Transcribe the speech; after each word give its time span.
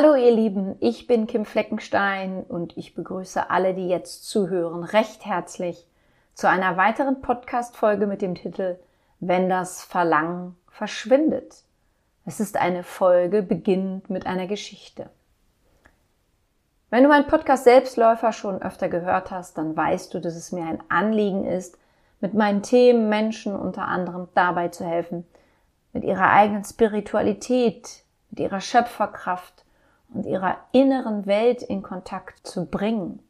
Hallo 0.00 0.14
ihr 0.14 0.30
Lieben, 0.30 0.76
ich 0.78 1.08
bin 1.08 1.26
Kim 1.26 1.44
Fleckenstein 1.44 2.44
und 2.44 2.76
ich 2.76 2.94
begrüße 2.94 3.50
alle, 3.50 3.74
die 3.74 3.88
jetzt 3.88 4.28
zuhören, 4.28 4.84
recht 4.84 5.26
herzlich 5.26 5.88
zu 6.34 6.48
einer 6.48 6.76
weiteren 6.76 7.20
Podcast-Folge 7.20 8.06
mit 8.06 8.22
dem 8.22 8.36
Titel 8.36 8.78
Wenn 9.18 9.48
das 9.48 9.82
Verlangen 9.82 10.54
verschwindet. 10.70 11.64
Es 12.24 12.38
ist 12.38 12.56
eine 12.58 12.84
Folge, 12.84 13.42
beginnend 13.42 14.08
mit 14.08 14.24
einer 14.24 14.46
Geschichte. 14.46 15.10
Wenn 16.90 17.02
du 17.02 17.08
meinen 17.08 17.26
Podcast 17.26 17.64
Selbstläufer 17.64 18.32
schon 18.32 18.62
öfter 18.62 18.88
gehört 18.88 19.32
hast, 19.32 19.58
dann 19.58 19.76
weißt 19.76 20.14
du, 20.14 20.20
dass 20.20 20.36
es 20.36 20.52
mir 20.52 20.64
ein 20.64 20.80
Anliegen 20.88 21.44
ist, 21.44 21.76
mit 22.20 22.34
meinen 22.34 22.62
Themen 22.62 23.08
Menschen 23.08 23.56
unter 23.56 23.82
anderem 23.82 24.28
dabei 24.34 24.68
zu 24.68 24.84
helfen, 24.86 25.26
mit 25.92 26.04
ihrer 26.04 26.30
eigenen 26.30 26.62
Spiritualität, 26.62 28.04
mit 28.30 28.38
ihrer 28.38 28.60
Schöpferkraft, 28.60 29.64
und 30.12 30.26
ihrer 30.26 30.56
inneren 30.72 31.26
Welt 31.26 31.62
in 31.62 31.82
Kontakt 31.82 32.46
zu 32.46 32.66
bringen. 32.66 33.20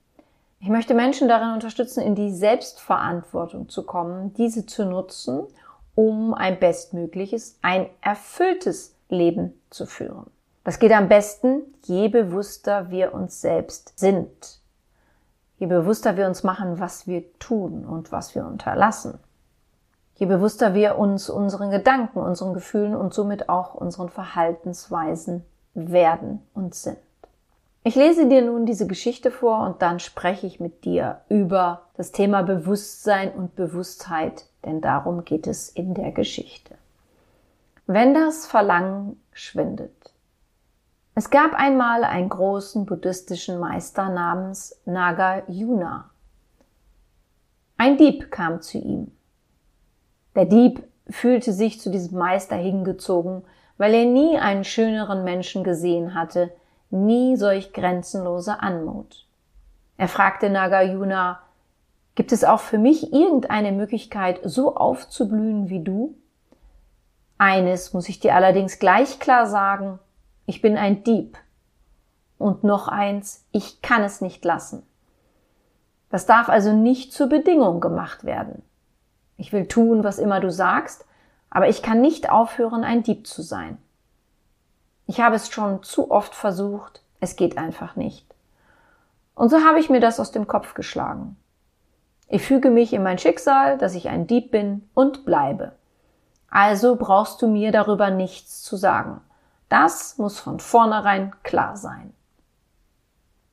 Ich 0.61 0.69
möchte 0.69 0.95
Menschen 0.95 1.29
darin 1.29 1.55
unterstützen, 1.55 2.03
in 2.03 2.15
die 2.15 2.33
Selbstverantwortung 2.33 3.69
zu 3.69 3.85
kommen, 3.85 4.35
diese 4.35 4.67
zu 4.67 4.85
nutzen, 4.85 5.47
um 5.95 6.35
ein 6.35 6.59
bestmögliches, 6.59 7.59
ein 7.63 7.89
erfülltes 8.01 8.95
Leben 9.09 9.53
zu 9.71 9.87
führen. 9.87 10.31
Das 10.65 10.79
geht 10.79 10.93
am 10.93 11.09
besten, 11.09 11.63
je 11.85 12.09
bewusster 12.09 12.91
wir 12.91 13.15
uns 13.15 13.41
selbst 13.41 13.99
sind. 13.99 14.61
Je 15.59 15.67
bewusster 15.67 16.17
wir 16.17 16.27
uns 16.27 16.43
machen, 16.43 16.79
was 16.79 17.07
wir 17.07 17.25
tun 17.39 17.85
und 17.85 18.13
was 18.13 18.35
wir 18.35 18.47
unterlassen. 18.47 19.19
Je 20.17 20.27
bewusster 20.27 20.75
wir 20.75 20.99
uns 20.99 21.31
unseren 21.31 21.71
Gedanken, 21.71 22.19
unseren 22.19 22.53
Gefühlen 22.53 22.95
und 22.95 23.15
somit 23.15 23.49
auch 23.49 23.75
unseren 23.75 24.09
Verhaltensweisen 24.09 25.45
werden 25.87 26.43
und 26.55 26.75
sind. 26.75 26.99
Ich 27.85 27.95
lese 27.95 28.29
dir 28.29 28.43
nun 28.43 28.67
diese 28.67 28.87
Geschichte 28.87 29.31
vor 29.31 29.65
und 29.67 29.81
dann 29.81 29.99
spreche 30.01 30.47
ich 30.47 30.61
mit 30.61 30.85
dir 30.85 31.23
über 31.29 31.83
das 31.97 32.13
Thema 32.13 32.43
Bewusstsein 32.43 33.33
und 33.33 33.57
Bewusstheit, 33.57 34.47
denn 34.65 34.81
darum 34.81 35.25
geht 35.25 35.47
es 35.47 35.71
in 35.71 35.95
der 35.95 36.13
Geschichte. 36.13 36.75
Wenn 37.87 38.13
das 38.13 38.47
Verlangen 38.47 39.19
schwindet. 39.33 40.13
Es 41.15 41.31
gab 41.31 41.55
einmal 41.55 42.05
einen 42.05 42.29
großen 42.29 42.85
buddhistischen 42.85 43.59
Meister 43.59 44.11
namens 44.11 44.79
Nagarjuna. 44.85 46.11
Ein 47.79 47.97
Dieb 47.97 48.31
kam 48.31 48.61
zu 48.61 48.79
ihm. 48.79 49.13
Der 50.35 50.45
Dieb 50.45 50.83
fühlte 51.09 51.53
sich 51.53 51.81
zu 51.81 51.91
diesem 51.91 52.19
Meister 52.19 52.57
hingezogen, 52.57 53.45
weil 53.79 53.95
er 53.95 54.05
nie 54.05 54.37
einen 54.39 54.65
schöneren 54.65 55.25
Menschen 55.25 55.65
gesehen 55.65 56.15
hatte, 56.15 56.51
nie 56.91 57.37
solch 57.37 57.73
grenzenlose 57.73 58.61
Anmut. 58.61 59.27
Er 59.97 60.09
fragte 60.09 60.51
Nagayuna, 60.51 61.41
gibt 62.15 62.33
es 62.33 62.45
auch 62.45 62.61
für 62.61 62.79
mich 62.79 63.13
irgendeine 63.13 63.73
Möglichkeit, 63.73 64.41
so 64.45 64.77
aufzublühen 64.77 65.69
wie 65.69 65.83
du? 65.83 66.17
Eines 67.39 67.93
muss 67.93 68.09
ich 68.09 68.19
dir 68.19 68.35
allerdings 68.35 68.81
gleich 68.81 69.21
klar 69.21 69.47
sagen, 69.47 70.01
ich 70.47 70.61
bin 70.61 70.77
ein 70.77 71.05
Dieb. 71.05 71.39
Und 72.37 72.65
noch 72.65 72.89
eins, 72.89 73.45
ich 73.53 73.83
kann 73.83 74.03
es 74.03 74.21
nicht 74.21 74.45
lassen. 74.45 74.83
Das 76.11 76.27
darf 76.27 76.49
also 76.49 76.73
nicht 76.73 77.13
zur 77.13 77.29
Bedingung 77.29 77.81
gemacht 77.81 78.25
werden. 78.25 78.63
Ich 79.37 79.53
will 79.53 79.67
tun, 79.67 80.05
was 80.05 80.19
immer 80.19 80.41
du 80.41 80.51
sagst, 80.51 81.05
aber 81.51 81.69
ich 81.69 81.83
kann 81.83 82.01
nicht 82.01 82.31
aufhören, 82.31 82.85
ein 82.85 83.03
Dieb 83.03 83.27
zu 83.27 83.43
sein. 83.43 83.79
Ich 85.07 85.21
habe 85.21 85.37
es 85.37 85.49
schon 85.49 85.83
zu 85.83 86.11
oft 86.11 86.35
versucht, 86.35 87.03
es 87.21 87.37
geht 87.37 87.57
einfach 87.57 87.97
nicht. 87.97 88.27
Und 89.35 89.51
so 89.51 89.65
habe 89.65 89.81
ich 89.81 89.89
mir 89.89 90.01
das 90.01 90.21
aus 90.21 90.33
dem 90.33 90.47
Kopf 90.47 90.75
geschlagen. 90.75 91.37
Ich 92.29 92.43
füge 92.43 92.71
mich 92.71 92.93
in 92.93 93.03
mein 93.03 93.19
Schicksal, 93.19 93.79
dass 93.79 93.95
ich 93.95 94.09
ein 94.09 94.27
Dieb 94.27 94.51
bin 94.51 94.89
und 94.95 95.25
bleibe. 95.25 95.73
Also 96.51 96.97
brauchst 96.97 97.41
du 97.41 97.49
mir 97.49 97.73
darüber 97.73 98.11
nichts 98.11 98.63
zu 98.63 98.77
sagen. 98.77 99.21
Das 99.69 100.19
muss 100.19 100.39
von 100.39 100.61
vornherein 100.61 101.35
klar 101.43 101.77
sein. 101.77 102.13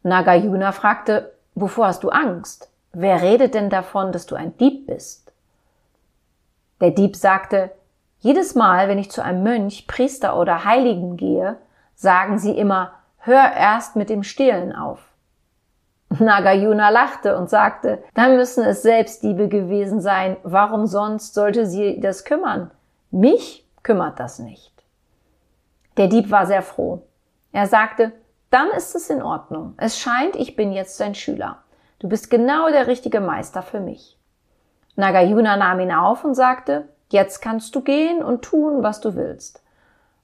Nagayuna 0.03 0.71
fragte, 0.71 1.33
wovor 1.55 1.87
hast 1.87 2.03
du 2.03 2.09
Angst? 2.09 2.69
Wer 2.91 3.21
redet 3.21 3.53
denn 3.53 3.69
davon, 3.69 4.11
dass 4.11 4.25
du 4.25 4.35
ein 4.35 4.57
Dieb 4.57 4.87
bist? 4.87 5.31
Der 6.81 6.91
Dieb 6.91 7.15
sagte, 7.15 7.71
jedes 8.25 8.55
Mal, 8.55 8.87
wenn 8.87 8.97
ich 8.97 9.11
zu 9.11 9.23
einem 9.23 9.43
Mönch, 9.43 9.85
Priester 9.85 10.35
oder 10.39 10.65
Heiligen 10.65 11.15
gehe, 11.15 11.57
sagen 11.93 12.39
sie 12.39 12.57
immer, 12.57 12.93
hör 13.19 13.53
erst 13.53 13.95
mit 13.95 14.09
dem 14.09 14.23
Stehlen 14.23 14.75
auf. 14.75 15.13
Nagayuna 16.09 16.89
lachte 16.89 17.37
und 17.37 17.51
sagte, 17.51 18.03
dann 18.15 18.35
müssen 18.35 18.63
es 18.63 18.81
selbst 18.81 19.21
Diebe 19.21 19.47
gewesen 19.47 20.01
sein, 20.01 20.37
warum 20.41 20.87
sonst 20.87 21.35
sollte 21.35 21.67
sie 21.67 21.99
das 21.99 22.25
kümmern? 22.25 22.71
Mich 23.11 23.63
kümmert 23.83 24.19
das 24.19 24.39
nicht. 24.39 24.73
Der 25.97 26.07
Dieb 26.07 26.31
war 26.31 26.47
sehr 26.47 26.63
froh. 26.63 27.03
Er 27.51 27.67
sagte, 27.67 28.11
dann 28.49 28.69
ist 28.69 28.95
es 28.95 29.11
in 29.11 29.21
Ordnung. 29.21 29.75
Es 29.77 29.99
scheint, 29.99 30.35
ich 30.35 30.55
bin 30.55 30.71
jetzt 30.71 30.99
dein 30.99 31.13
Schüler. 31.13 31.59
Du 31.99 32.09
bist 32.09 32.31
genau 32.31 32.71
der 32.71 32.87
richtige 32.87 33.21
Meister 33.21 33.61
für 33.61 33.79
mich. 33.79 34.17
Nagayuna 34.95 35.57
nahm 35.57 35.79
ihn 35.79 35.91
auf 35.91 36.23
und 36.23 36.33
sagte, 36.33 36.89
Jetzt 37.09 37.41
kannst 37.41 37.75
du 37.75 37.81
gehen 37.81 38.23
und 38.23 38.43
tun, 38.43 38.83
was 38.83 39.01
du 39.01 39.15
willst. 39.15 39.61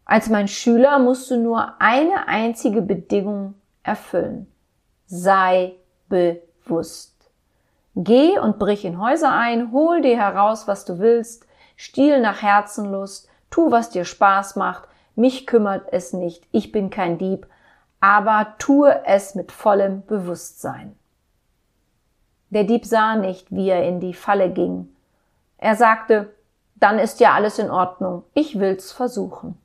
Als 0.06 0.30
mein 0.30 0.48
Schüler 0.48 1.00
musst 1.00 1.30
du 1.32 1.38
nur 1.38 1.80
eine 1.80 2.28
einzige 2.28 2.82
Bedingung 2.82 3.54
erfüllen. 3.84 4.52
Sei 5.06 5.76
bewusst. 6.10 7.12
Geh 7.96 8.40
und 8.40 8.58
brich 8.58 8.86
in 8.86 9.00
Häuser 9.00 9.32
ein, 9.32 9.72
hol 9.72 10.02
dir 10.02 10.18
heraus, 10.18 10.68
was 10.68 10.86
du 10.86 11.00
willst, 11.00 11.46
stiehl 11.76 12.22
nach 12.22 12.42
Herzenlust, 12.42 13.30
tu, 13.50 13.72
was 13.72 13.90
dir 13.90 14.06
Spaß 14.06 14.56
macht, 14.56 14.88
mich 15.16 15.46
kümmert 15.46 15.88
es 15.92 16.14
nicht, 16.14 16.48
ich 16.52 16.72
bin 16.72 16.90
kein 16.90 17.18
Dieb, 17.18 17.48
aber 18.00 18.56
tue 18.58 19.06
es 19.06 19.36
mit 19.36 19.52
vollem 19.52 20.06
Bewusstsein. 20.06 20.96
Der 22.50 22.64
Dieb 22.64 22.86
sah 22.86 23.16
nicht, 23.16 23.52
wie 23.52 23.70
er 23.70 23.88
in 23.88 24.00
die 24.00 24.14
Falle 24.14 24.50
ging. 24.50 24.94
Er 25.58 25.76
sagte, 25.76 26.34
dann 26.82 27.00
ist 27.00 27.20
ja 27.20 27.34
alles 27.34 27.60
in 27.60 27.70
Ordnung. 27.70 28.24
Ich 28.34 28.60
will's 28.60 28.92
versuchen. 28.92 29.58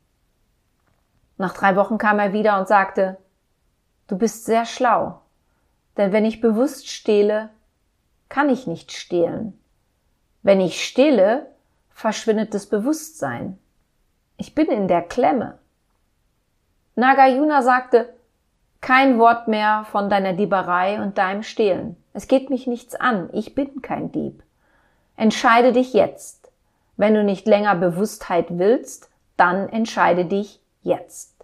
Nach 1.39 1.55
drei 1.55 1.75
Wochen 1.75 1.99
kam 1.99 2.19
er 2.19 2.33
wieder 2.33 2.59
und 2.59 2.69
sagte, 2.69 3.17
du 4.07 4.17
bist 4.17 4.45
sehr 4.45 4.67
schlau, 4.67 5.21
denn 5.97 6.13
wenn 6.13 6.25
ich 6.25 6.41
bewusst 6.41 6.89
stehle, 6.89 7.51
kann 8.29 8.51
ich 8.51 8.67
nicht 8.67 8.93
stehlen. 8.93 9.59
Wenn 10.43 10.61
ich 10.61 10.85
stehle, 10.87 11.51
verschwindet 11.91 12.53
das 12.53 12.67
Bewusstsein. 12.67 13.59
Ich 14.37 14.55
bin 14.55 14.67
in 14.67 14.87
der 14.87 15.03
Klemme. 15.03 15.59
Nagayuna 16.97 17.63
sagte, 17.63 18.15
kein 18.83 19.19
Wort 19.19 19.49
mehr 19.49 19.87
von 19.91 20.11
deiner 20.11 20.35
Dieberei 20.35 21.01
und 21.03 21.17
deinem 21.17 21.43
Stehlen. 21.43 21.97
Es 22.13 22.29
geht 22.29 22.51
mich 22.51 22.67
nichts 22.67 22.95
an. 22.95 23.31
Ich 23.33 23.55
bin 23.55 23.81
kein 23.81 24.13
Dieb. 24.13 24.43
Entscheide 25.17 25.73
dich 25.73 25.95
jetzt. 25.95 26.36
Wenn 26.97 27.15
du 27.15 27.23
nicht 27.23 27.47
länger 27.47 27.75
Bewusstheit 27.75 28.47
willst, 28.51 29.11
dann 29.37 29.69
entscheide 29.69 30.25
dich 30.25 30.61
jetzt. 30.83 31.35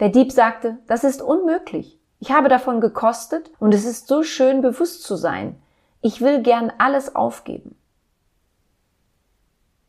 Der 0.00 0.10
Dieb 0.10 0.30
sagte, 0.30 0.78
das 0.86 1.02
ist 1.02 1.20
unmöglich. 1.20 1.98
Ich 2.20 2.30
habe 2.30 2.48
davon 2.48 2.80
gekostet 2.80 3.50
und 3.58 3.74
es 3.74 3.84
ist 3.84 4.06
so 4.06 4.22
schön 4.22 4.62
bewusst 4.62 5.02
zu 5.02 5.16
sein. 5.16 5.60
Ich 6.00 6.20
will 6.20 6.42
gern 6.42 6.72
alles 6.78 7.16
aufgeben. 7.16 7.76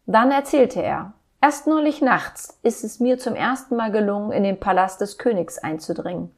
Dann 0.08 0.32
erzählte 0.32 0.82
er, 0.82 1.14
erst 1.40 1.68
neulich 1.68 2.02
nachts 2.02 2.58
ist 2.64 2.84
es 2.84 3.00
mir 3.00 3.20
zum 3.20 3.36
ersten 3.36 3.76
Mal 3.76 3.92
gelungen, 3.92 4.32
in 4.32 4.44
den 4.44 4.60
Palast 4.60 5.02
des 5.02 5.20
Königs 5.20 5.60
einzudringen. 5.60 6.32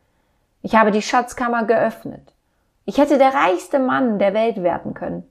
Ich 0.61 0.75
habe 0.75 0.91
die 0.91 1.01
Schatzkammer 1.01 1.63
geöffnet. 1.63 2.33
Ich 2.83 2.97
hätte 2.97 3.17
der 3.17 3.33
reichste 3.33 3.79
Mann 3.79 4.19
der 4.19 4.33
Welt 4.33 4.61
werden 4.61 4.93
können 4.93 5.30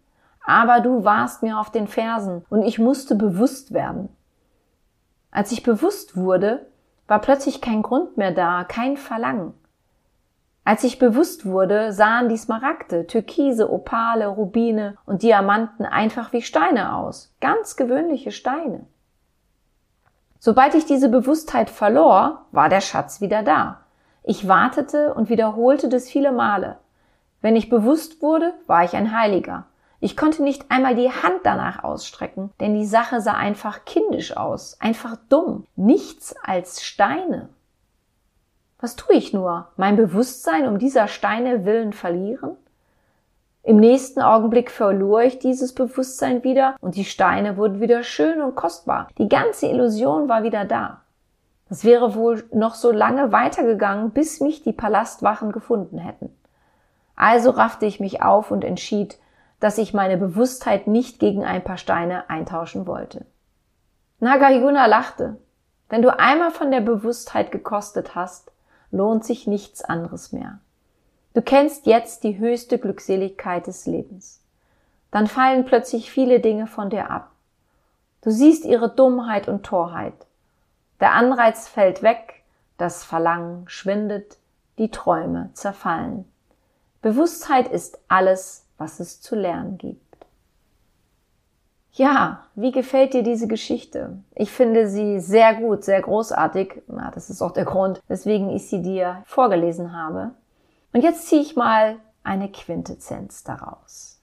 aber 0.50 0.80
du 0.80 1.04
warst 1.04 1.44
mir 1.44 1.58
auf 1.58 1.70
den 1.70 1.86
Fersen 1.86 2.44
und 2.50 2.62
ich 2.62 2.80
musste 2.80 3.14
bewusst 3.14 3.72
werden. 3.72 4.08
Als 5.30 5.52
ich 5.52 5.62
bewusst 5.62 6.16
wurde, 6.16 6.66
war 7.06 7.20
plötzlich 7.20 7.60
kein 7.60 7.82
Grund 7.82 8.16
mehr 8.16 8.32
da, 8.32 8.64
kein 8.64 8.96
Verlangen. 8.96 9.54
Als 10.64 10.82
ich 10.82 10.98
bewusst 10.98 11.46
wurde, 11.46 11.92
sahen 11.92 12.28
die 12.28 12.36
Smaragde, 12.36 13.06
Türkise, 13.06 13.72
Opale, 13.72 14.26
Rubine 14.26 14.96
und 15.06 15.22
Diamanten 15.22 15.86
einfach 15.86 16.32
wie 16.32 16.42
Steine 16.42 16.96
aus, 16.96 17.32
ganz 17.40 17.76
gewöhnliche 17.76 18.32
Steine. 18.32 18.86
Sobald 20.40 20.74
ich 20.74 20.84
diese 20.84 21.08
Bewusstheit 21.08 21.70
verlor, 21.70 22.46
war 22.50 22.68
der 22.68 22.80
Schatz 22.80 23.20
wieder 23.20 23.44
da. 23.44 23.82
Ich 24.24 24.48
wartete 24.48 25.14
und 25.14 25.28
wiederholte 25.28 25.88
das 25.88 26.08
viele 26.08 26.32
Male. 26.32 26.78
Wenn 27.40 27.56
ich 27.56 27.70
bewusst 27.70 28.20
wurde, 28.20 28.52
war 28.66 28.84
ich 28.84 28.94
ein 28.94 29.16
Heiliger. 29.16 29.66
Ich 30.02 30.16
konnte 30.16 30.42
nicht 30.42 30.70
einmal 30.70 30.94
die 30.94 31.10
Hand 31.10 31.40
danach 31.44 31.84
ausstrecken, 31.84 32.50
denn 32.58 32.74
die 32.74 32.86
Sache 32.86 33.20
sah 33.20 33.34
einfach 33.34 33.84
kindisch 33.84 34.34
aus, 34.34 34.80
einfach 34.80 35.16
dumm, 35.28 35.66
nichts 35.76 36.34
als 36.42 36.82
Steine. 36.82 37.50
Was 38.78 38.96
tue 38.96 39.14
ich 39.14 39.34
nur? 39.34 39.68
Mein 39.76 39.96
Bewusstsein 39.96 40.66
um 40.66 40.78
dieser 40.78 41.06
Steine 41.06 41.66
willen 41.66 41.92
verlieren? 41.92 42.56
Im 43.62 43.76
nächsten 43.76 44.22
Augenblick 44.22 44.70
verlor 44.70 45.20
ich 45.20 45.38
dieses 45.38 45.74
Bewusstsein 45.74 46.44
wieder 46.44 46.76
und 46.80 46.96
die 46.96 47.04
Steine 47.04 47.58
wurden 47.58 47.80
wieder 47.80 48.02
schön 48.02 48.40
und 48.40 48.54
kostbar. 48.54 49.08
Die 49.18 49.28
ganze 49.28 49.66
Illusion 49.66 50.30
war 50.30 50.44
wieder 50.44 50.64
da. 50.64 51.02
Das 51.68 51.84
wäre 51.84 52.14
wohl 52.14 52.42
noch 52.52 52.74
so 52.74 52.90
lange 52.90 53.32
weitergegangen, 53.32 54.12
bis 54.12 54.40
mich 54.40 54.62
die 54.62 54.72
Palastwachen 54.72 55.52
gefunden 55.52 55.98
hätten. 55.98 56.34
Also 57.16 57.50
raffte 57.50 57.84
ich 57.84 58.00
mich 58.00 58.22
auf 58.22 58.50
und 58.50 58.64
entschied, 58.64 59.18
dass 59.60 59.78
ich 59.78 59.94
meine 59.94 60.16
Bewusstheit 60.16 60.86
nicht 60.86 61.18
gegen 61.18 61.44
ein 61.44 61.62
paar 61.62 61.76
Steine 61.76 62.28
eintauschen 62.28 62.86
wollte. 62.86 63.26
Nagayuna 64.18 64.86
lachte. 64.86 65.36
Wenn 65.88 66.02
du 66.02 66.18
einmal 66.18 66.50
von 66.50 66.70
der 66.70 66.80
Bewusstheit 66.80 67.52
gekostet 67.52 68.14
hast, 68.14 68.50
lohnt 68.90 69.24
sich 69.24 69.46
nichts 69.46 69.82
anderes 69.82 70.32
mehr. 70.32 70.58
Du 71.34 71.42
kennst 71.42 71.86
jetzt 71.86 72.24
die 72.24 72.38
höchste 72.38 72.78
Glückseligkeit 72.78 73.66
des 73.66 73.86
Lebens. 73.86 74.42
Dann 75.10 75.26
fallen 75.26 75.64
plötzlich 75.64 76.10
viele 76.10 76.40
Dinge 76.40 76.66
von 76.66 76.90
dir 76.90 77.10
ab. 77.10 77.30
Du 78.22 78.30
siehst 78.30 78.64
ihre 78.64 78.90
Dummheit 78.90 79.48
und 79.48 79.64
Torheit. 79.64 80.14
Der 81.00 81.12
Anreiz 81.12 81.68
fällt 81.68 82.02
weg, 82.02 82.42
das 82.76 83.04
Verlangen 83.04 83.68
schwindet, 83.68 84.36
die 84.78 84.90
Träume 84.90 85.50
zerfallen. 85.54 86.30
Bewusstheit 87.02 87.68
ist 87.68 87.98
alles, 88.08 88.66
was 88.80 88.98
es 88.98 89.20
zu 89.20 89.36
lernen 89.36 89.78
gibt. 89.78 90.00
Ja, 91.92 92.46
wie 92.54 92.72
gefällt 92.72 93.14
dir 93.14 93.22
diese 93.22 93.46
Geschichte? 93.46 94.18
Ich 94.34 94.50
finde 94.50 94.88
sie 94.88 95.20
sehr 95.20 95.54
gut, 95.54 95.84
sehr 95.84 96.00
großartig. 96.00 96.82
Na, 96.86 97.10
das 97.10 97.30
ist 97.30 97.42
auch 97.42 97.50
der 97.50 97.64
Grund, 97.64 98.00
weswegen 98.08 98.48
ich 98.48 98.68
sie 98.68 98.80
dir 98.80 99.22
vorgelesen 99.26 99.92
habe. 99.92 100.30
Und 100.92 101.02
jetzt 101.02 101.26
ziehe 101.26 101.42
ich 101.42 101.56
mal 101.56 101.96
eine 102.22 102.50
Quintessenz 102.50 103.44
daraus. 103.44 104.20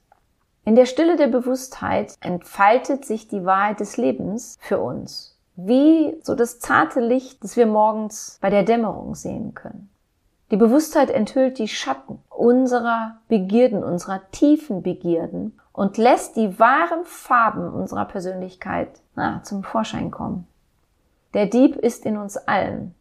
In 0.64 0.74
der 0.74 0.86
Stille 0.86 1.16
der 1.16 1.28
Bewusstheit 1.28 2.14
entfaltet 2.20 3.04
sich 3.04 3.28
die 3.28 3.44
Wahrheit 3.44 3.80
des 3.80 3.96
Lebens 3.96 4.58
für 4.60 4.80
uns, 4.80 5.38
wie 5.56 6.18
so 6.22 6.34
das 6.34 6.58
zarte 6.58 7.00
Licht, 7.00 7.44
das 7.44 7.56
wir 7.56 7.66
morgens 7.66 8.38
bei 8.40 8.50
der 8.50 8.64
Dämmerung 8.64 9.14
sehen 9.14 9.54
können. 9.54 9.88
Die 10.50 10.56
Bewusstheit 10.56 11.10
enthüllt 11.10 11.58
die 11.58 11.68
Schatten 11.68 12.20
unserer 12.30 13.18
Begierden, 13.28 13.84
unserer 13.84 14.22
tiefen 14.30 14.82
Begierden 14.82 15.58
und 15.72 15.98
lässt 15.98 16.36
die 16.36 16.58
wahren 16.58 17.04
Farben 17.04 17.68
unserer 17.68 18.06
Persönlichkeit 18.06 18.88
na, 19.14 19.42
zum 19.42 19.62
Vorschein 19.62 20.10
kommen. 20.10 20.46
Der 21.34 21.46
Dieb 21.46 21.76
ist 21.76 22.06
in 22.06 22.16
uns 22.16 22.36
allen. 22.36 22.94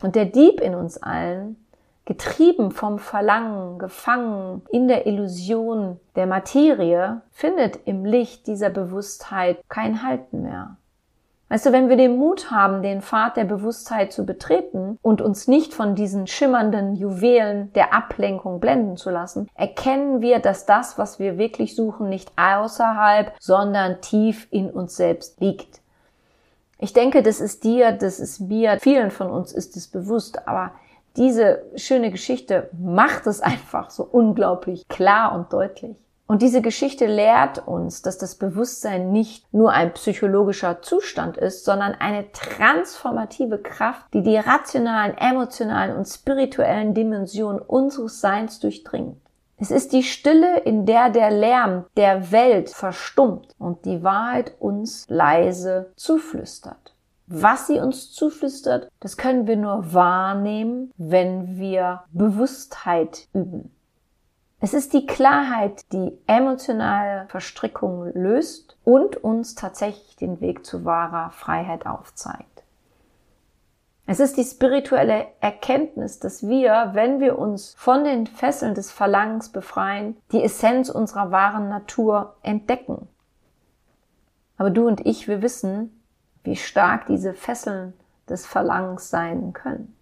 Und 0.00 0.14
der 0.14 0.26
Dieb 0.26 0.60
in 0.60 0.74
uns 0.74 0.96
allen 1.02 1.56
getrieben 2.04 2.70
vom 2.70 2.98
Verlangen, 2.98 3.78
gefangen 3.78 4.62
in 4.70 4.88
der 4.88 5.06
Illusion 5.06 6.00
der 6.16 6.26
Materie, 6.26 7.22
findet 7.30 7.86
im 7.86 8.04
Licht 8.04 8.46
dieser 8.46 8.70
Bewusstheit 8.70 9.58
kein 9.68 10.02
Halten 10.02 10.42
mehr. 10.42 10.76
Weißt 11.50 11.66
du, 11.66 11.72
wenn 11.72 11.88
wir 11.88 11.96
den 11.96 12.16
Mut 12.16 12.52
haben, 12.52 12.80
den 12.80 13.02
Pfad 13.02 13.36
der 13.36 13.44
Bewusstheit 13.44 14.12
zu 14.12 14.24
betreten 14.24 15.00
und 15.02 15.20
uns 15.20 15.48
nicht 15.48 15.74
von 15.74 15.96
diesen 15.96 16.28
schimmernden 16.28 16.94
Juwelen 16.94 17.72
der 17.72 17.92
Ablenkung 17.92 18.60
blenden 18.60 18.96
zu 18.96 19.10
lassen, 19.10 19.48
erkennen 19.56 20.20
wir, 20.20 20.38
dass 20.38 20.64
das, 20.64 20.96
was 20.96 21.18
wir 21.18 21.38
wirklich 21.38 21.74
suchen, 21.74 22.08
nicht 22.08 22.30
außerhalb, 22.36 23.32
sondern 23.40 24.00
tief 24.00 24.46
in 24.52 24.70
uns 24.70 24.94
selbst 24.94 25.40
liegt. 25.40 25.80
Ich 26.78 26.92
denke, 26.92 27.20
das 27.20 27.40
ist 27.40 27.64
dir, 27.64 27.90
das 27.90 28.20
ist 28.20 28.38
mir, 28.38 28.78
vielen 28.78 29.10
von 29.10 29.28
uns 29.28 29.52
ist 29.52 29.76
es 29.76 29.88
bewusst, 29.88 30.46
aber 30.46 30.70
diese 31.16 31.64
schöne 31.74 32.12
Geschichte 32.12 32.70
macht 32.78 33.26
es 33.26 33.40
einfach 33.40 33.90
so 33.90 34.04
unglaublich 34.04 34.86
klar 34.86 35.34
und 35.34 35.52
deutlich. 35.52 35.96
Und 36.30 36.42
diese 36.42 36.62
Geschichte 36.62 37.06
lehrt 37.06 37.66
uns, 37.66 38.02
dass 38.02 38.16
das 38.16 38.36
Bewusstsein 38.36 39.10
nicht 39.10 39.52
nur 39.52 39.72
ein 39.72 39.92
psychologischer 39.94 40.80
Zustand 40.80 41.36
ist, 41.36 41.64
sondern 41.64 41.96
eine 41.98 42.30
transformative 42.30 43.58
Kraft, 43.58 44.14
die 44.14 44.22
die 44.22 44.36
rationalen, 44.36 45.18
emotionalen 45.18 45.96
und 45.96 46.04
spirituellen 46.06 46.94
Dimensionen 46.94 47.60
unseres 47.60 48.20
Seins 48.20 48.60
durchdringt. 48.60 49.16
Es 49.58 49.72
ist 49.72 49.92
die 49.92 50.04
Stille, 50.04 50.60
in 50.60 50.86
der 50.86 51.10
der 51.10 51.32
Lärm 51.32 51.86
der 51.96 52.30
Welt 52.30 52.70
verstummt 52.70 53.48
und 53.58 53.84
die 53.84 54.04
Wahrheit 54.04 54.54
uns 54.60 55.06
leise 55.08 55.90
zuflüstert. 55.96 56.94
Was 57.26 57.66
sie 57.66 57.80
uns 57.80 58.12
zuflüstert, 58.12 58.88
das 59.00 59.16
können 59.16 59.48
wir 59.48 59.56
nur 59.56 59.92
wahrnehmen, 59.92 60.92
wenn 60.96 61.58
wir 61.58 62.04
Bewusstheit 62.12 63.26
üben. 63.32 63.72
Es 64.62 64.74
ist 64.74 64.92
die 64.92 65.06
Klarheit, 65.06 65.90
die 65.92 66.12
emotionale 66.26 67.26
Verstrickung 67.28 68.12
löst 68.12 68.76
und 68.84 69.16
uns 69.16 69.54
tatsächlich 69.54 70.16
den 70.16 70.42
Weg 70.42 70.66
zu 70.66 70.84
wahrer 70.84 71.30
Freiheit 71.30 71.86
aufzeigt. 71.86 72.62
Es 74.06 74.20
ist 74.20 74.36
die 74.36 74.44
spirituelle 74.44 75.28
Erkenntnis, 75.40 76.18
dass 76.18 76.46
wir, 76.46 76.90
wenn 76.92 77.20
wir 77.20 77.38
uns 77.38 77.74
von 77.78 78.04
den 78.04 78.26
Fesseln 78.26 78.74
des 78.74 78.90
Verlangens 78.90 79.48
befreien, 79.48 80.16
die 80.32 80.42
Essenz 80.42 80.90
unserer 80.90 81.30
wahren 81.30 81.70
Natur 81.70 82.36
entdecken. 82.42 83.08
Aber 84.58 84.68
du 84.68 84.86
und 84.86 85.06
ich, 85.06 85.26
wir 85.26 85.40
wissen, 85.40 86.02
wie 86.44 86.56
stark 86.56 87.06
diese 87.06 87.32
Fesseln 87.32 87.94
des 88.28 88.46
Verlangens 88.46 89.08
sein 89.08 89.54
können. 89.54 89.96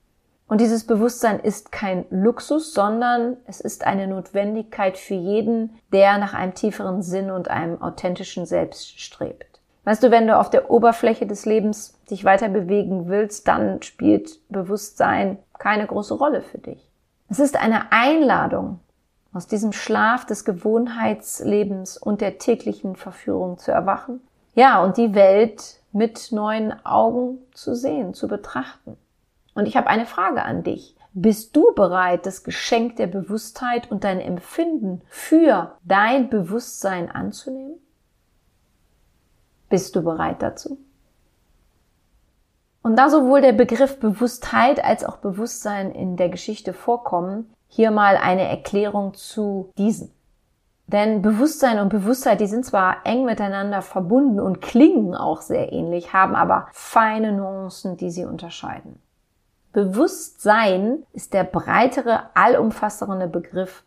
Und 0.48 0.62
dieses 0.62 0.84
Bewusstsein 0.84 1.40
ist 1.40 1.70
kein 1.72 2.06
Luxus, 2.10 2.72
sondern 2.72 3.36
es 3.46 3.60
ist 3.60 3.86
eine 3.86 4.06
Notwendigkeit 4.08 4.96
für 4.96 5.14
jeden, 5.14 5.78
der 5.92 6.16
nach 6.16 6.32
einem 6.32 6.54
tieferen 6.54 7.02
Sinn 7.02 7.30
und 7.30 7.48
einem 7.48 7.80
authentischen 7.82 8.46
Selbst 8.46 8.98
strebt. 8.98 9.60
Weißt 9.84 10.02
du, 10.02 10.10
wenn 10.10 10.26
du 10.26 10.38
auf 10.38 10.48
der 10.48 10.70
Oberfläche 10.70 11.26
des 11.26 11.44
Lebens 11.44 11.98
dich 12.10 12.24
weiter 12.24 12.48
bewegen 12.48 13.08
willst, 13.08 13.46
dann 13.46 13.82
spielt 13.82 14.38
Bewusstsein 14.48 15.38
keine 15.58 15.86
große 15.86 16.14
Rolle 16.14 16.40
für 16.40 16.58
dich. 16.58 16.90
Es 17.28 17.38
ist 17.38 17.56
eine 17.56 17.92
Einladung, 17.92 18.80
aus 19.34 19.46
diesem 19.46 19.72
Schlaf 19.72 20.24
des 20.24 20.46
Gewohnheitslebens 20.46 21.98
und 21.98 22.22
der 22.22 22.38
täglichen 22.38 22.96
Verführung 22.96 23.58
zu 23.58 23.70
erwachen. 23.70 24.20
Ja, 24.54 24.82
und 24.82 24.96
die 24.96 25.14
Welt 25.14 25.76
mit 25.92 26.32
neuen 26.32 26.74
Augen 26.86 27.38
zu 27.52 27.74
sehen, 27.74 28.14
zu 28.14 28.28
betrachten. 28.28 28.96
Und 29.58 29.66
ich 29.66 29.76
habe 29.76 29.88
eine 29.88 30.06
Frage 30.06 30.44
an 30.44 30.62
dich. 30.62 30.94
Bist 31.14 31.56
du 31.56 31.74
bereit, 31.74 32.26
das 32.26 32.44
Geschenk 32.44 32.94
der 32.94 33.08
Bewusstheit 33.08 33.90
und 33.90 34.04
dein 34.04 34.20
Empfinden 34.20 35.02
für 35.08 35.76
dein 35.82 36.30
Bewusstsein 36.30 37.10
anzunehmen? 37.10 37.74
Bist 39.68 39.96
du 39.96 40.02
bereit 40.02 40.42
dazu? 40.42 40.78
Und 42.82 42.94
da 42.94 43.10
sowohl 43.10 43.40
der 43.40 43.52
Begriff 43.52 43.98
Bewusstheit 43.98 44.84
als 44.84 45.02
auch 45.02 45.16
Bewusstsein 45.16 45.90
in 45.90 46.16
der 46.16 46.28
Geschichte 46.28 46.72
vorkommen, 46.72 47.52
hier 47.66 47.90
mal 47.90 48.16
eine 48.16 48.48
Erklärung 48.48 49.14
zu 49.14 49.72
diesen. 49.76 50.14
Denn 50.86 51.20
Bewusstsein 51.20 51.80
und 51.80 51.88
Bewusstheit, 51.88 52.40
die 52.40 52.46
sind 52.46 52.64
zwar 52.64 52.98
eng 53.04 53.24
miteinander 53.24 53.82
verbunden 53.82 54.38
und 54.38 54.60
klingen 54.60 55.16
auch 55.16 55.40
sehr 55.40 55.72
ähnlich, 55.72 56.12
haben 56.12 56.36
aber 56.36 56.68
feine 56.70 57.32
Nuancen, 57.32 57.96
die 57.96 58.12
sie 58.12 58.24
unterscheiden. 58.24 59.02
Bewusstsein 59.72 61.04
ist 61.12 61.34
der 61.34 61.44
breitere, 61.44 62.30
allumfassende 62.34 63.26
Begriff, 63.28 63.84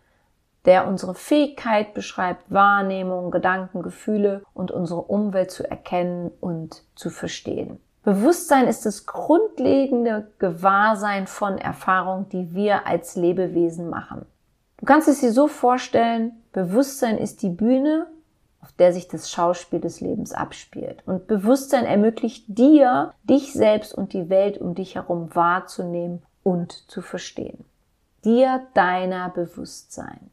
der 0.66 0.88
unsere 0.88 1.16
Fähigkeit 1.16 1.94
beschreibt, 1.94 2.52
Wahrnehmung, 2.52 3.32
Gedanken, 3.32 3.82
Gefühle 3.82 4.44
und 4.54 4.72
unsere 4.72 5.02
Umwelt 5.02 5.52
zu 5.52 5.70
erkennen 5.70 6.32
und 6.40 6.84
zu 6.96 7.10
verstehen. 7.10 7.80
Bewusstsein 8.04 8.68
ist 8.68 8.86
das 8.86 9.06
grundlegende 9.06 10.32
Gewahrsein 10.40 11.28
von 11.28 11.58
Erfahrung, 11.58 12.30
die 12.30 12.54
wir 12.54 12.88
als 12.88 13.16
Lebewesen 13.16 13.90
machen. 13.90 14.26
Du 14.78 14.86
kannst 14.86 15.08
es 15.08 15.20
dir 15.20 15.32
so 15.32 15.48
vorstellen, 15.48 16.32
Bewusstsein 16.52 17.18
ist 17.18 17.44
die 17.44 17.50
Bühne, 17.50 18.08
auf 18.62 18.72
der 18.74 18.94
sich 18.94 19.08
das 19.08 19.32
Schauspiel 19.32 19.80
des 19.80 20.02
Lebens 20.02 20.34
abspielt. 20.34 21.02
Und 21.06 21.28
Bewusstsein 21.28 21.86
ermöglicht 21.86 22.46
dir, 22.48 23.14
dich 23.24 23.54
selbst 23.54 23.94
und 23.94 24.14
die 24.14 24.30
Welt 24.30 24.60
um 24.60 24.76
dich 24.76 24.96
herum 24.96 25.34
wahrzunehmen 25.34 26.22
und 26.44 26.72
zu 26.90 27.02
verstehen. 27.02 27.66
Dir 28.24 28.62
deiner 28.76 29.30
Bewusstsein. 29.30 30.30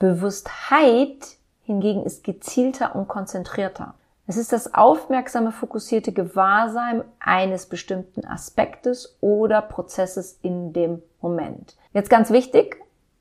Bewusstheit 0.00 1.36
hingegen 1.62 2.04
ist 2.04 2.24
gezielter 2.24 2.96
und 2.96 3.06
konzentrierter. 3.08 3.94
Es 4.26 4.36
ist 4.36 4.52
das 4.52 4.74
aufmerksame, 4.74 5.52
fokussierte 5.52 6.12
Gewahrsein 6.12 7.04
eines 7.20 7.66
bestimmten 7.66 8.24
Aspektes 8.26 9.16
oder 9.20 9.62
Prozesses 9.62 10.38
in 10.42 10.72
dem 10.72 11.02
Moment. 11.20 11.76
Jetzt 11.92 12.10
ganz 12.10 12.30
wichtig, 12.30 12.76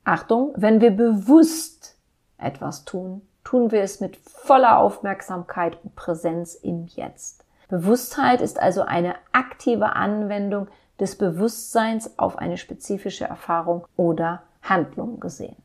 Achtung, 0.06 0.54
wenn 0.56 0.82
wir 0.82 0.92
bewusst 0.92 1.98
etwas 2.38 2.86
tun, 2.86 3.22
tun 3.44 3.72
wir 3.72 3.82
es 3.82 4.00
mit 4.00 4.18
voller 4.18 4.80
Aufmerksamkeit 4.80 5.78
und 5.84 5.96
Präsenz 5.96 6.56
im 6.56 6.88
Jetzt. 6.88 7.44
Bewusstheit 7.70 8.42
ist 8.42 8.60
also 8.60 8.82
eine 8.82 9.16
aktive 9.32 9.96
Anwendung 9.96 10.68
des 11.00 11.18
Bewusstseins 11.18 12.18
auf 12.20 12.38
eine 12.38 12.58
spezifische 12.58 13.26
Erfahrung 13.26 13.86
oder 13.96 14.44
Handlung 14.62 15.20
gesehen. 15.20 15.56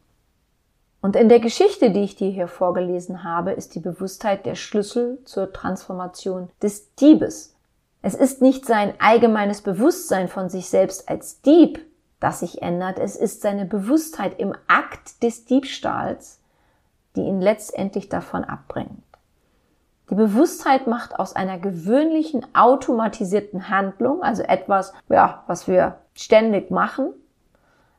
Und 1.00 1.14
in 1.14 1.28
der 1.28 1.38
Geschichte, 1.38 1.90
die 1.90 2.02
ich 2.02 2.16
dir 2.16 2.30
hier 2.30 2.48
vorgelesen 2.48 3.22
habe, 3.22 3.52
ist 3.52 3.74
die 3.74 3.80
Bewusstheit 3.80 4.46
der 4.46 4.56
Schlüssel 4.56 5.18
zur 5.24 5.52
Transformation 5.52 6.50
des 6.60 6.94
Diebes. 6.96 7.54
Es 8.02 8.14
ist 8.14 8.42
nicht 8.42 8.66
sein 8.66 8.94
allgemeines 8.98 9.62
Bewusstsein 9.62 10.28
von 10.28 10.48
sich 10.48 10.68
selbst 10.68 11.08
als 11.08 11.40
Dieb, 11.42 11.84
das 12.20 12.40
sich 12.40 12.62
ändert, 12.62 12.98
es 12.98 13.14
ist 13.14 13.42
seine 13.42 13.64
Bewusstheit 13.64 14.40
im 14.40 14.54
Akt 14.66 15.22
des 15.22 15.44
Diebstahls, 15.44 16.37
die 17.18 17.24
ihn 17.24 17.40
letztendlich 17.40 18.08
davon 18.08 18.44
abbringt. 18.44 19.02
Die 20.08 20.14
Bewusstheit 20.14 20.86
macht 20.86 21.18
aus 21.18 21.34
einer 21.34 21.58
gewöhnlichen 21.58 22.46
automatisierten 22.54 23.68
Handlung, 23.68 24.22
also 24.22 24.44
etwas, 24.44 24.94
ja, 25.08 25.42
was 25.48 25.66
wir 25.66 25.98
ständig 26.14 26.70
machen, 26.70 27.12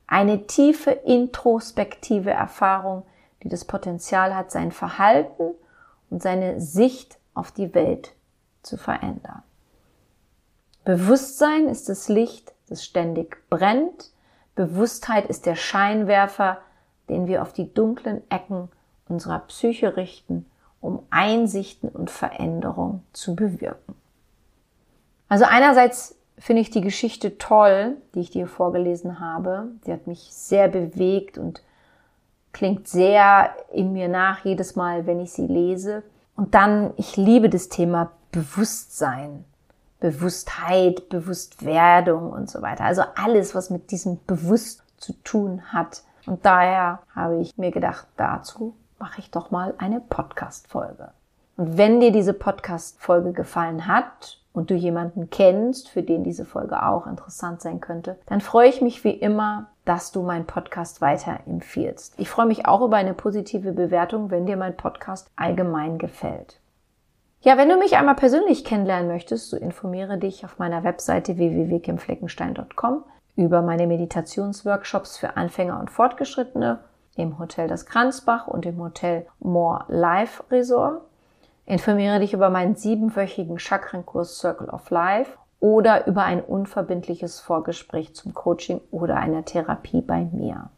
eine 0.07 0.47
tiefe 0.47 0.91
introspektive 0.91 2.31
Erfahrung, 2.31 3.03
die 3.43 3.49
das 3.49 3.65
Potenzial 3.65 4.35
hat, 4.35 4.51
sein 4.51 4.71
Verhalten 4.71 5.51
und 6.09 6.23
seine 6.23 6.61
Sicht 6.61 7.19
auf 7.33 7.51
die 7.51 7.75
Welt 7.75 8.13
zu 8.63 8.77
verändern. 8.77 9.43
Bewusstsein 10.85 11.67
ist 11.67 11.89
das 11.89 12.07
Licht, 12.07 12.53
das 12.69 12.85
ständig 12.85 13.37
brennt. 13.49 14.11
Bewusstheit 14.55 15.25
ist 15.25 15.45
der 15.45 15.55
Scheinwerfer, 15.57 16.59
den 17.09 17.27
wir 17.27 17.41
auf 17.41 17.51
die 17.51 17.73
dunklen 17.73 18.23
Ecken 18.31 18.69
unserer 19.09 19.39
Psyche 19.39 19.97
richten, 19.97 20.45
um 20.81 21.03
Einsichten 21.09 21.89
und 21.89 22.09
Veränderung 22.09 23.03
zu 23.11 23.35
bewirken. 23.35 23.95
Also 25.27 25.45
einerseits 25.45 26.15
finde 26.37 26.61
ich 26.61 26.69
die 26.69 26.81
Geschichte 26.81 27.37
toll, 27.37 27.97
die 28.15 28.21
ich 28.21 28.31
dir 28.31 28.47
vorgelesen 28.47 29.19
habe. 29.19 29.67
Sie 29.83 29.91
hat 29.91 30.07
mich 30.07 30.29
sehr 30.31 30.69
bewegt 30.69 31.37
und 31.37 31.61
klingt 32.53 32.87
sehr 32.87 33.53
in 33.71 33.93
mir 33.93 34.07
nach 34.07 34.45
jedes 34.45 34.75
Mal, 34.75 35.05
wenn 35.05 35.19
ich 35.19 35.31
sie 35.33 35.45
lese. 35.45 36.03
Und 36.35 36.55
dann, 36.55 36.93
ich 36.95 37.17
liebe 37.17 37.49
das 37.49 37.69
Thema 37.69 38.11
Bewusstsein, 38.31 39.43
Bewusstheit, 39.99 41.09
Bewusstwerdung 41.09 42.31
und 42.31 42.49
so 42.49 42.61
weiter. 42.61 42.85
Also 42.85 43.03
alles, 43.15 43.53
was 43.53 43.69
mit 43.69 43.91
diesem 43.91 44.19
Bewusst 44.25 44.83
zu 44.97 45.13
tun 45.23 45.73
hat. 45.73 46.03
Und 46.25 46.45
daher 46.45 46.99
habe 47.13 47.41
ich 47.41 47.57
mir 47.57 47.71
gedacht, 47.71 48.07
dazu 48.15 48.75
mache 48.99 49.19
ich 49.19 49.31
doch 49.31 49.51
mal 49.51 49.73
eine 49.77 50.01
Podcast-Folge. 50.01 51.09
Und 51.57 51.77
wenn 51.77 51.99
dir 51.99 52.11
diese 52.11 52.33
Podcast-Folge 52.33 53.33
gefallen 53.33 53.87
hat 53.87 54.39
und 54.53 54.69
du 54.69 54.75
jemanden 54.75 55.29
kennst, 55.29 55.89
für 55.89 56.03
den 56.03 56.23
diese 56.23 56.45
Folge 56.45 56.83
auch 56.83 57.07
interessant 57.07 57.61
sein 57.61 57.81
könnte, 57.81 58.17
dann 58.27 58.41
freue 58.41 58.69
ich 58.69 58.81
mich 58.81 59.03
wie 59.03 59.11
immer, 59.11 59.67
dass 59.85 60.11
du 60.11 60.21
meinen 60.21 60.45
Podcast 60.45 61.01
weiterempfiehlst. 61.01 62.13
Ich 62.17 62.29
freue 62.29 62.45
mich 62.45 62.65
auch 62.65 62.81
über 62.81 62.97
eine 62.97 63.13
positive 63.13 63.71
Bewertung, 63.71 64.31
wenn 64.31 64.45
dir 64.45 64.57
mein 64.57 64.77
Podcast 64.77 65.31
allgemein 65.35 65.97
gefällt. 65.97 66.59
Ja, 67.41 67.57
wenn 67.57 67.69
du 67.69 67.77
mich 67.77 67.95
einmal 67.95 68.15
persönlich 68.15 68.65
kennenlernen 68.65 69.07
möchtest, 69.07 69.49
so 69.49 69.57
informiere 69.57 70.17
dich 70.17 70.43
auf 70.43 70.59
meiner 70.59 70.83
Webseite 70.83 71.37
www.kimfleckenstein.com 71.37 73.03
über 73.37 73.61
meine 73.61 73.87
Meditationsworkshops 73.87 75.17
für 75.17 75.37
Anfänger 75.37 75.79
und 75.79 75.89
Fortgeschrittene 75.89 76.79
im 77.19 77.37
Hotel 77.37 77.67
Das 77.67 77.85
Kranzbach 77.85 78.47
und 78.47 78.65
im 78.65 78.81
Hotel 78.81 79.25
More 79.39 79.85
Life 79.87 80.43
Resort. 80.49 81.01
Informiere 81.65 82.19
dich 82.19 82.33
über 82.33 82.49
meinen 82.49 82.75
siebenwöchigen 82.75 83.59
Chakrenkurs 83.59 84.39
Circle 84.39 84.69
of 84.69 84.89
Life 84.89 85.37
oder 85.59 86.07
über 86.07 86.23
ein 86.23 86.41
unverbindliches 86.41 87.39
Vorgespräch 87.39 88.15
zum 88.15 88.33
Coaching 88.33 88.81
oder 88.91 89.17
einer 89.17 89.45
Therapie 89.45 90.01
bei 90.01 90.27
mir. 90.31 90.69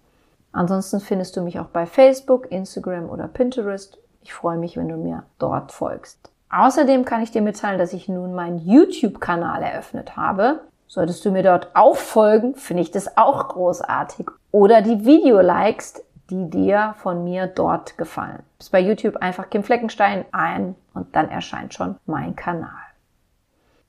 Ansonsten 0.52 1.00
findest 1.00 1.38
du 1.38 1.42
mich 1.42 1.60
auch 1.60 1.68
bei 1.68 1.86
Facebook, 1.86 2.52
Instagram 2.52 3.10
oder 3.10 3.28
Pinterest. 3.28 4.00
Ich 4.22 4.34
freue 4.34 4.58
mich, 4.58 4.76
wenn 4.76 4.90
du 4.90 4.98
mir 4.98 5.24
dort 5.40 5.72
folgst. 5.72 6.30
Außerdem 6.50 7.06
kann 7.06 7.24
ich 7.24 7.32
dir 7.32 7.42
mitteilen, 7.42 7.80
dass 7.80 7.94
ich 7.94 8.10
nun 8.10 8.34
meinen 8.34 8.60
YouTube-Kanal 8.60 9.64
eröffnet 9.64 10.18
habe. 10.18 10.60
Solltest 10.88 11.24
du 11.24 11.32
mir 11.32 11.44
dort 11.44 11.70
auch 11.74 11.96
folgen, 11.96 12.56
finde 12.56 12.84
ich 12.84 12.92
das 12.92 13.18
auch 13.18 13.48
großartig. 13.48 14.28
Oder 14.52 14.82
die 14.82 15.06
Video 15.06 15.40
likest, 15.40 16.04
die 16.32 16.50
dir 16.50 16.96
von 16.98 17.26
mir 17.26 17.46
dort 17.46 17.98
gefallen. 17.98 18.42
Bis 18.58 18.70
bei 18.70 18.80
YouTube 18.80 19.18
einfach 19.18 19.50
Kim 19.50 19.64
Fleckenstein 19.64 20.24
ein 20.32 20.76
und 20.94 21.14
dann 21.14 21.30
erscheint 21.30 21.74
schon 21.74 21.98
mein 22.06 22.38
Kanal. 22.38 22.70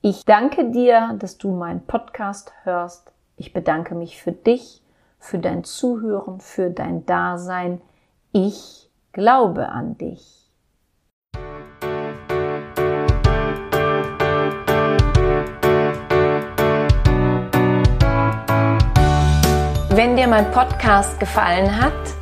Ich 0.01 0.25
danke 0.25 0.73
dir, 0.73 1.17
dass 1.21 1.39
du 1.39 1.53
meinen 1.53 1.87
Podcast 1.87 2.53
hörst. 2.65 3.13
Ich 3.37 3.53
bedanke 3.53 3.95
mich 3.95 4.21
für 4.21 4.33
dich, 4.33 4.83
für 5.21 5.39
dein 5.39 5.63
Zuhören, 5.63 6.41
für 6.41 6.71
dein 6.71 7.07
Dasein. 7.07 7.81
Ich 8.33 8.91
glaube 9.13 9.69
an 9.69 9.97
dich. 9.97 10.51
Wenn 19.95 20.17
dir 20.17 20.27
mein 20.27 20.51
Podcast 20.51 21.21
gefallen 21.21 21.81
hat, 21.81 22.22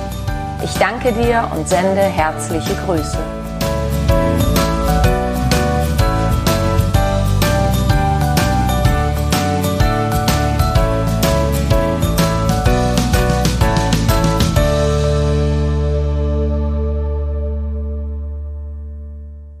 Ich 0.63 0.73
danke 0.75 1.11
dir 1.11 1.49
und 1.55 1.67
sende 1.67 2.01
herzliche 2.01 2.75
Grüße. 2.85 3.40